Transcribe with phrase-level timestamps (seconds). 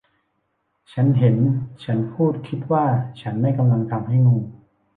[0.91, 1.35] ฉันเห็น
[1.83, 2.85] ฉันพูดคิดว่า
[3.21, 4.43] ฉันไม่ทำกำลังทำให้งง